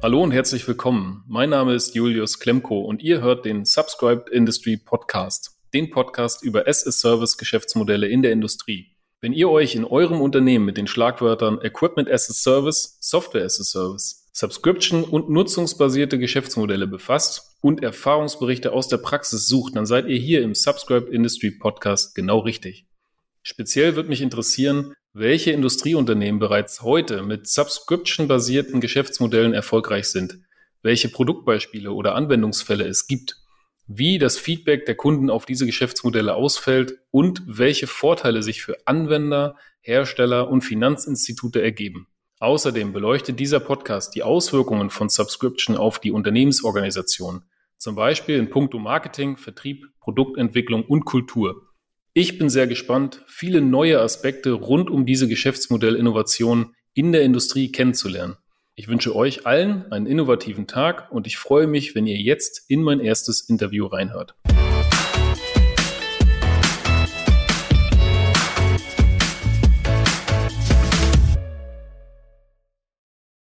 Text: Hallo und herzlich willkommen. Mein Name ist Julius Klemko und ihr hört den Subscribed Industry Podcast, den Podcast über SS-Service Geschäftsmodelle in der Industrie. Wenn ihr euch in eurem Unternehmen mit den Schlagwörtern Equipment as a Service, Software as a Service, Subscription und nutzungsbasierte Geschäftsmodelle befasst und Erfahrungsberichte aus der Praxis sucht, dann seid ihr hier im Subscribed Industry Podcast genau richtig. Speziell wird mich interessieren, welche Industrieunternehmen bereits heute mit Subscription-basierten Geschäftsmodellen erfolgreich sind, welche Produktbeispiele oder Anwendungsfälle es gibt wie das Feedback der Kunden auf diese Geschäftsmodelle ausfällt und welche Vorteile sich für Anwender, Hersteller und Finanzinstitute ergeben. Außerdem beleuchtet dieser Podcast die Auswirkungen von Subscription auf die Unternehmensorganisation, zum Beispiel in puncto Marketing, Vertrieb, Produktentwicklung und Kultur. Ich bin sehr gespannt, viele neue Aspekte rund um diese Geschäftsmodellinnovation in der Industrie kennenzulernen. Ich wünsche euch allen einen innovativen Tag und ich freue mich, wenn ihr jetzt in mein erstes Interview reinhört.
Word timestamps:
Hallo 0.00 0.22
und 0.22 0.30
herzlich 0.30 0.68
willkommen. 0.68 1.24
Mein 1.26 1.50
Name 1.50 1.74
ist 1.74 1.96
Julius 1.96 2.38
Klemko 2.38 2.82
und 2.82 3.02
ihr 3.02 3.20
hört 3.20 3.44
den 3.44 3.64
Subscribed 3.64 4.28
Industry 4.28 4.76
Podcast, 4.76 5.58
den 5.74 5.90
Podcast 5.90 6.44
über 6.44 6.68
SS-Service 6.68 7.36
Geschäftsmodelle 7.36 8.06
in 8.06 8.22
der 8.22 8.30
Industrie. 8.30 8.94
Wenn 9.20 9.32
ihr 9.32 9.50
euch 9.50 9.74
in 9.74 9.84
eurem 9.84 10.20
Unternehmen 10.20 10.66
mit 10.66 10.76
den 10.76 10.86
Schlagwörtern 10.86 11.60
Equipment 11.62 12.08
as 12.08 12.30
a 12.30 12.32
Service, 12.32 12.96
Software 13.00 13.44
as 13.44 13.58
a 13.60 13.64
Service, 13.64 14.28
Subscription 14.32 15.02
und 15.02 15.30
nutzungsbasierte 15.30 16.20
Geschäftsmodelle 16.20 16.86
befasst 16.86 17.56
und 17.60 17.82
Erfahrungsberichte 17.82 18.72
aus 18.72 18.86
der 18.86 18.98
Praxis 18.98 19.48
sucht, 19.48 19.74
dann 19.74 19.84
seid 19.84 20.06
ihr 20.06 20.18
hier 20.18 20.42
im 20.42 20.54
Subscribed 20.54 21.08
Industry 21.12 21.50
Podcast 21.50 22.14
genau 22.14 22.38
richtig. 22.38 22.86
Speziell 23.42 23.96
wird 23.96 24.08
mich 24.08 24.22
interessieren, 24.22 24.94
welche 25.12 25.50
Industrieunternehmen 25.52 26.38
bereits 26.38 26.82
heute 26.82 27.22
mit 27.22 27.46
Subscription-basierten 27.46 28.80
Geschäftsmodellen 28.80 29.54
erfolgreich 29.54 30.06
sind, 30.06 30.38
welche 30.82 31.08
Produktbeispiele 31.08 31.92
oder 31.92 32.14
Anwendungsfälle 32.14 32.84
es 32.86 33.06
gibt 33.06 33.36
wie 33.88 34.18
das 34.18 34.38
Feedback 34.38 34.84
der 34.84 34.94
Kunden 34.94 35.30
auf 35.30 35.46
diese 35.46 35.64
Geschäftsmodelle 35.64 36.34
ausfällt 36.34 36.98
und 37.10 37.42
welche 37.46 37.86
Vorteile 37.86 38.42
sich 38.42 38.62
für 38.62 38.76
Anwender, 38.86 39.56
Hersteller 39.80 40.50
und 40.50 40.60
Finanzinstitute 40.60 41.62
ergeben. 41.62 42.06
Außerdem 42.38 42.92
beleuchtet 42.92 43.40
dieser 43.40 43.60
Podcast 43.60 44.14
die 44.14 44.22
Auswirkungen 44.22 44.90
von 44.90 45.08
Subscription 45.08 45.76
auf 45.76 45.98
die 46.00 46.12
Unternehmensorganisation, 46.12 47.44
zum 47.78 47.94
Beispiel 47.94 48.36
in 48.36 48.50
puncto 48.50 48.78
Marketing, 48.78 49.38
Vertrieb, 49.38 49.86
Produktentwicklung 50.00 50.84
und 50.84 51.06
Kultur. 51.06 51.67
Ich 52.20 52.36
bin 52.36 52.48
sehr 52.50 52.66
gespannt, 52.66 53.22
viele 53.28 53.60
neue 53.60 54.00
Aspekte 54.00 54.50
rund 54.50 54.90
um 54.90 55.06
diese 55.06 55.28
Geschäftsmodellinnovation 55.28 56.74
in 56.92 57.12
der 57.12 57.22
Industrie 57.22 57.70
kennenzulernen. 57.70 58.34
Ich 58.74 58.88
wünsche 58.88 59.14
euch 59.14 59.46
allen 59.46 59.92
einen 59.92 60.06
innovativen 60.06 60.66
Tag 60.66 61.12
und 61.12 61.28
ich 61.28 61.36
freue 61.36 61.68
mich, 61.68 61.94
wenn 61.94 62.08
ihr 62.08 62.16
jetzt 62.16 62.68
in 62.68 62.82
mein 62.82 62.98
erstes 62.98 63.48
Interview 63.48 63.86
reinhört. 63.86 64.34